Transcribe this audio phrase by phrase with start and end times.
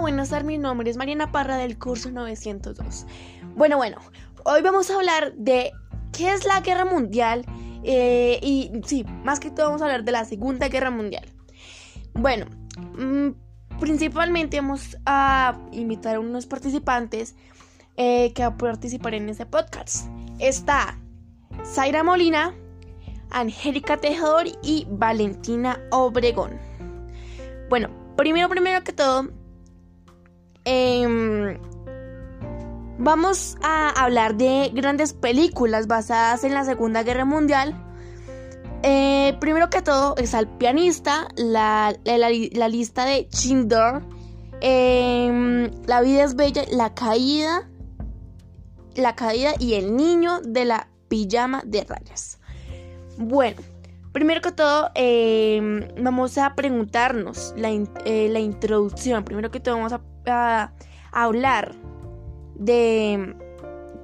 [0.00, 3.06] buenas tardes, mi nombre es Mariana Parra del curso 902.
[3.56, 3.98] Bueno, bueno,
[4.44, 5.72] hoy vamos a hablar de
[6.12, 7.44] qué es la guerra mundial
[7.82, 11.24] eh, y sí, más que todo vamos a hablar de la Segunda Guerra Mundial.
[12.14, 12.46] Bueno,
[12.96, 13.30] mm,
[13.80, 17.34] principalmente vamos a invitar a unos participantes
[17.96, 20.06] eh, que van a participar en este podcast.
[20.38, 20.98] Está
[21.64, 22.54] Zaira Molina,
[23.30, 26.52] Angélica Tejedor y Valentina Obregón.
[27.68, 29.28] Bueno, primero, primero que todo,
[30.64, 31.58] Em,
[32.98, 37.74] vamos a hablar de grandes películas basadas en la Segunda Guerra Mundial.
[38.82, 41.92] Eh, primero que todo está el pianista, la,
[42.68, 44.02] lista de Schindler,
[44.60, 47.68] em, La vida es bella, La caída,
[48.94, 52.38] La caída y El niño de la pijama de rayas.
[53.16, 53.60] Bueno,
[54.12, 59.24] primero que todo em, vamos a preguntarnos la, eh, la introducción.
[59.24, 60.72] Primero que todo vamos a a,
[61.12, 61.74] hablar
[62.54, 63.34] de,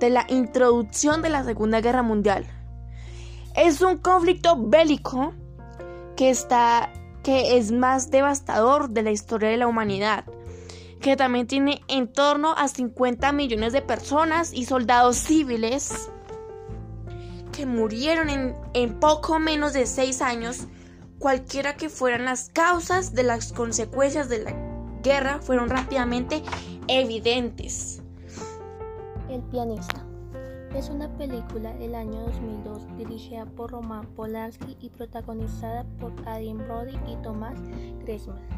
[0.01, 2.47] de la introducción de la Segunda Guerra Mundial.
[3.57, 5.35] Es un conflicto bélico
[6.17, 10.27] que está que es más devastador de la historia de la humanidad,
[11.01, 16.11] que también tiene en torno a 50 millones de personas y soldados civiles
[17.55, 18.29] que murieron
[18.75, 20.67] en, poco menos de 6 años,
[21.19, 24.53] cualquiera que fueran las causas de las consecuencias de la
[25.03, 26.43] guerra fueron rápidamente
[26.89, 28.03] evidentes.
[29.29, 30.05] El pianista.
[30.75, 36.97] Es una película del año 2002 dirigida por Roman Polanski y protagonizada por Adrien Brody
[37.07, 37.57] y Tomás
[38.05, 38.54] Gressman.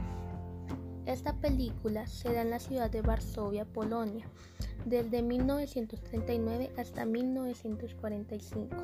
[1.06, 4.26] Esta película se da en la ciudad de Varsovia, Polonia,
[4.84, 8.76] desde 1939 hasta 1945.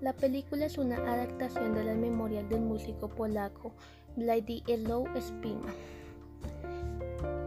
[0.00, 3.72] La película es una adaptación de la memorial del músico polaco
[4.16, 5.74] Władysław Spima.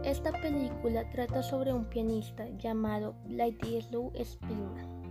[0.04, 5.02] Esta película trata sobre un pianista llamado Władysław Spilman.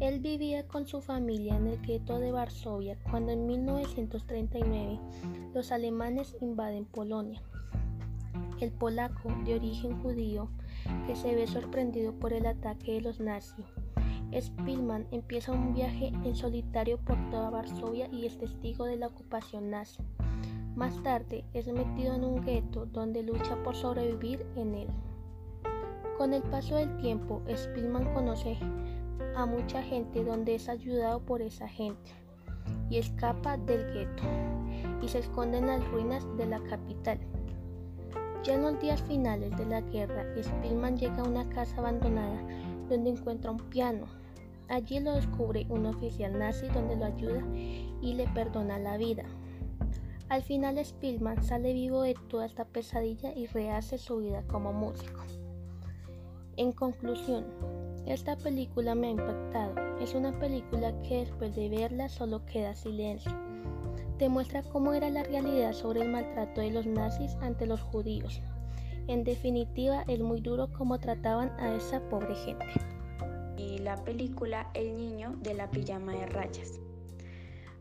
[0.00, 4.98] Él vivía con su familia en el gueto de Varsovia cuando en 1939
[5.54, 7.40] los alemanes invaden Polonia.
[8.60, 10.48] El polaco, de origen judío,
[11.06, 13.66] que se ve sorprendido por el ataque de los nazis,
[14.38, 19.70] Spilman empieza un viaje en solitario por toda Varsovia y es testigo de la ocupación
[19.70, 20.02] nazi.
[20.76, 24.88] Más tarde es metido en un gueto donde lucha por sobrevivir en él.
[26.16, 28.56] Con el paso del tiempo, Spielman conoce
[29.34, 32.12] a mucha gente donde es ayudado por esa gente
[32.88, 34.22] y escapa del gueto
[35.02, 37.18] y se esconde en las ruinas de la capital.
[38.42, 42.40] Ya en los días finales de la guerra, Spielman llega a una casa abandonada
[42.88, 44.06] donde encuentra un piano.
[44.68, 47.42] Allí lo descubre un oficial nazi donde lo ayuda
[48.00, 49.24] y le perdona la vida.
[50.30, 55.20] Al final Spielman sale vivo de toda esta pesadilla y rehace su vida como músico.
[56.56, 57.46] En conclusión,
[58.06, 59.98] esta película me ha impactado.
[59.98, 63.49] Es una película que después de verla solo queda silencio.
[64.20, 68.42] Demuestra cómo era la realidad sobre el maltrato de los nazis ante los judíos.
[69.08, 72.66] En definitiva, es muy duro cómo trataban a esa pobre gente.
[73.56, 76.78] Y la película El niño de la pijama de rayas.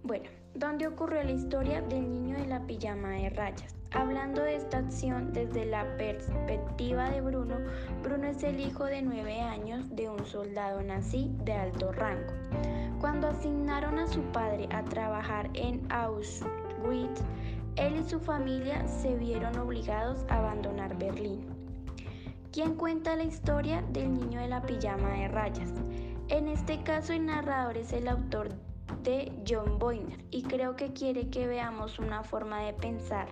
[0.01, 3.75] Bueno, ¿dónde ocurrió la historia del niño de la pijama de rayas?
[3.91, 7.57] Hablando de esta acción desde la perspectiva de Bruno,
[8.01, 12.31] Bruno es el hijo de nueve años de un soldado nazi de alto rango.
[12.99, 17.21] Cuando asignaron a su padre a trabajar en Auschwitz,
[17.77, 21.45] él y su familia se vieron obligados a abandonar Berlín.
[22.51, 25.71] ¿Quién cuenta la historia del niño de la pijama de rayas?
[26.27, 28.49] En este caso el narrador es el autor
[29.03, 33.29] de John Boyner y creo que quiere que veamos una forma de pensar.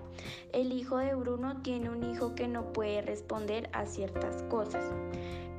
[0.54, 4.86] El hijo de Bruno tiene un hijo que no puede responder a ciertas cosas.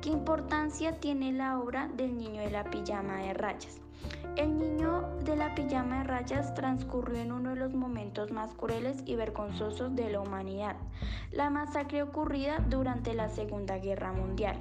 [0.01, 3.79] ¿Qué importancia tiene la obra del niño de la pijama de rayas?
[4.39, 9.03] El niño de la pijama de rayas transcurrió en uno de los momentos más crueles
[9.05, 10.77] y vergonzosos de la humanidad,
[11.33, 14.55] la masacre ocurrida durante la Segunda Guerra Mundial.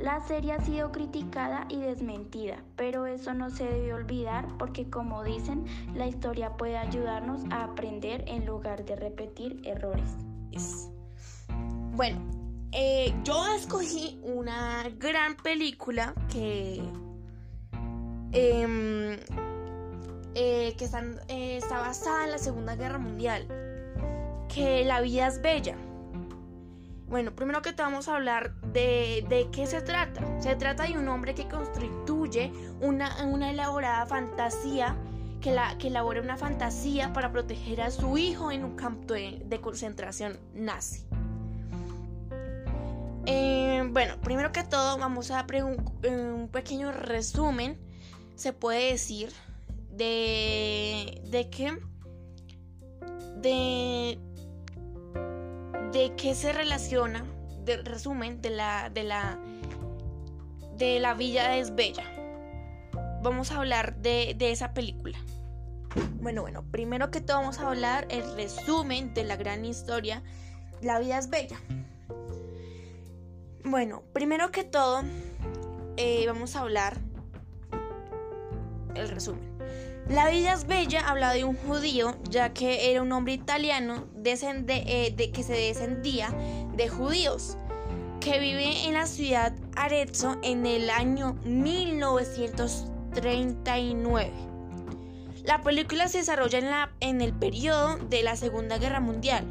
[0.00, 5.22] La serie ha sido criticada y desmentida, pero eso no se debe olvidar porque como
[5.22, 10.16] dicen, la historia puede ayudarnos a aprender en lugar de repetir errores.
[11.96, 12.18] Bueno,
[12.72, 16.82] eh, yo escogí una gran película que
[18.32, 19.18] Em,
[20.34, 20.84] eh, que
[21.28, 23.46] eh, está basada en la Segunda Guerra Mundial,
[24.52, 25.76] que la vida es bella.
[27.08, 30.20] Bueno, primero que todo vamos a hablar de, de qué se trata.
[30.40, 32.52] Se trata de un hombre que constituye
[32.82, 34.94] una, una elaborada fantasía,
[35.40, 39.60] que, la, que elabora una fantasía para proteger a su hijo en un campo de,
[39.62, 41.06] concentración nazi.
[43.24, 47.78] Eh, bueno, primero que todo vamos a un, un pequeño resumen,
[48.38, 49.32] se puede decir,
[49.90, 51.76] de, de qué
[53.36, 54.18] de,
[55.92, 57.24] de qué se relaciona,
[57.64, 59.40] de resumen de la, de la,
[60.76, 62.04] de la Villa es Bella.
[63.22, 65.18] Vamos a hablar de, de esa película.
[66.20, 70.22] Bueno, bueno, primero que todo vamos a hablar el resumen de la gran historia
[70.80, 71.60] La vida es bella.
[73.64, 75.02] Bueno, primero que todo
[75.96, 77.07] eh, vamos a hablar
[79.00, 79.58] el resumen.
[80.08, 85.14] La vida es bella habla de un judío, ya que era un hombre italiano eh,
[85.14, 86.30] de que se descendía
[86.74, 87.58] de judíos,
[88.20, 94.32] que vive en la ciudad Arezzo en el año 1939.
[95.44, 99.44] La película se desarrolla en, la, en el periodo de la Segunda Guerra Mundial,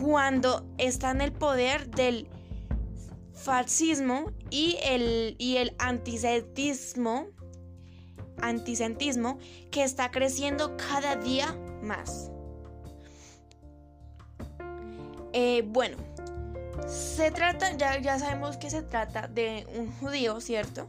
[0.00, 2.28] cuando está en el poder del
[3.32, 7.33] fascismo y el, y el antisemitismo
[8.40, 9.38] antisentismo
[9.70, 12.30] que está creciendo cada día más.
[15.32, 15.96] Eh, bueno,
[16.86, 20.88] se trata, ya, ya sabemos que se trata de un judío, ¿cierto?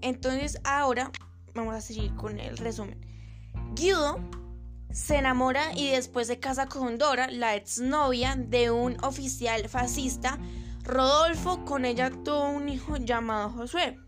[0.00, 1.10] Entonces ahora
[1.54, 2.98] vamos a seguir con el resumen.
[3.74, 4.18] Guido
[4.92, 10.38] se enamora y después se casa con Dora, la exnovia de un oficial fascista.
[10.82, 13.98] Rodolfo con ella tuvo un hijo llamado Josué.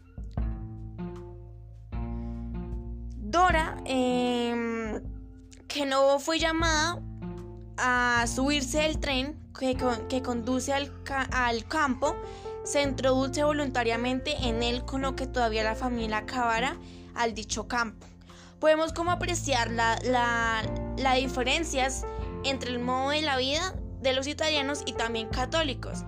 [3.32, 5.00] Dora, em,
[5.67, 7.00] que no fue llamada
[7.79, 12.14] a subirse del tren que, conduce al, campo,
[12.62, 16.76] se introduce voluntariamente en él con lo que todavía la familia acabara
[17.14, 18.06] al dicho campo.
[18.61, 22.05] Podemos como apreciar las la, diferencias
[22.44, 26.05] entre el modo de la vida de los italianos y también católicos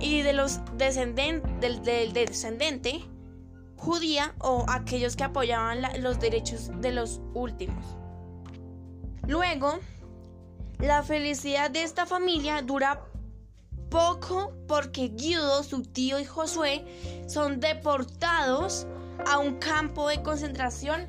[0.00, 3.04] y de los descendentes del descendente
[3.76, 7.84] judía o aquellos que apoyaban los derechos de los últimos.
[9.26, 9.78] Luego,
[10.78, 13.04] la felicidad de esta familia dura
[13.90, 16.84] poco porque Guido, su tío y Josué
[17.28, 18.86] son deportados
[19.26, 21.08] a un campo de concentración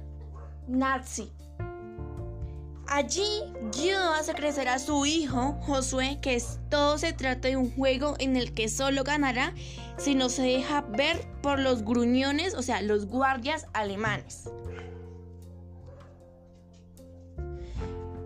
[0.68, 1.32] nazi.
[2.88, 3.42] Allí,
[3.74, 8.16] Guido hace crecer a su hijo, Josué, que es, todo se trata de un juego
[8.20, 9.54] en el que solo ganará
[9.98, 14.50] si no se deja ver por los gruñones, o sea, los guardias alemanes.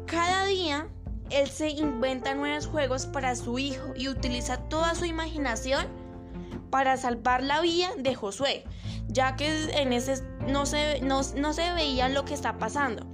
[0.07, 0.87] Cada día,
[1.29, 5.87] él se inventa nuevos juegos para su hijo y utiliza toda su imaginación
[6.69, 8.65] para salvar la vida de Josué,
[9.07, 13.05] ya que en ese no se, no se veía lo que está pasando.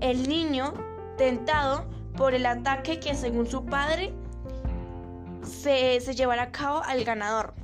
[0.00, 0.72] El niño
[1.16, 1.84] tentado
[2.16, 4.12] por el ataque que según su padre
[5.42, 7.54] se, llevará a cabo al ganador.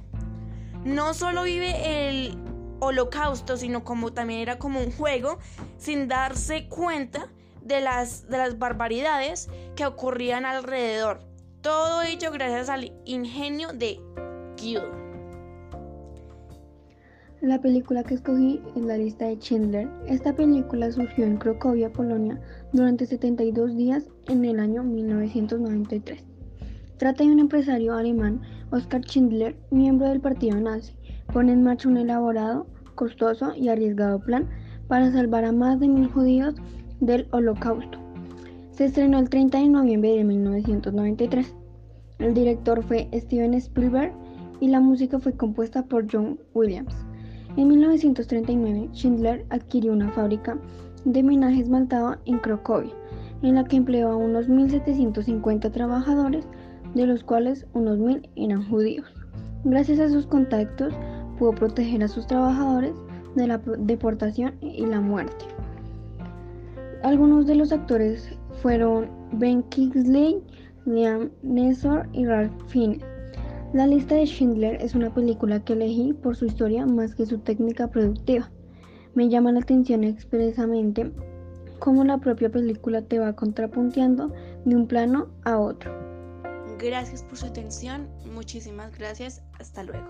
[0.85, 2.38] No solo vive el
[2.81, 5.38] holocausto, sino como también era como un juego,
[5.79, 7.29] sin darse cuenta
[7.62, 11.20] de las, de las barbaridades que ocurrían alrededor.
[11.61, 14.00] Todo ello gracias al ingenio de
[14.56, 15.00] Guido.
[17.42, 19.88] La película que escogí es la lista de Schindler.
[20.06, 22.38] Esta película surgió en Cracovia, Polonia,
[22.75, 26.23] durante 72 días en el año 1993.
[26.99, 30.92] Trata de un empresario alemán, Oskar Schindler, miembro del partido nazi.
[31.32, 34.47] Pone en marcha un elaborado, costoso y arriesgado plan
[34.87, 36.56] para salvar a más de mil judíos
[37.00, 37.99] del holocausto.
[38.73, 41.54] Se estrenó el 30 de noviembre de 1993.
[42.18, 44.12] El director fue Steven Spielberg
[44.61, 46.94] y la música fue compuesta por John Williams.
[47.57, 50.59] En 1939, Schindler adquirió una fábrica
[51.04, 52.92] de menaje esmaltado en Cracovia,
[53.42, 56.47] en la que empleó a unos 1.750 trabajadores,
[56.95, 59.07] de los cuales unos 1.000 eran judíos.
[59.64, 60.95] Gracias a sus contactos,
[61.38, 62.95] pudo proteger a sus trabajadores
[63.35, 65.45] de la deportación y la muerte.
[67.02, 68.28] Algunos de los actores
[68.62, 70.42] fueron Ben Kingsley,
[70.85, 73.10] Liam Neeson y Ralph Fiennes.
[73.72, 77.38] La lista de Schindler es una película que elegí por su historia más que su
[77.38, 78.50] técnica productiva.
[79.14, 81.12] Me llama la atención expresamente
[81.78, 84.32] cómo la propia película te va contrapunteando
[84.64, 85.92] de un plano a otro.
[86.80, 90.08] Gracias por su atención, muchísimas gracias, hasta luego.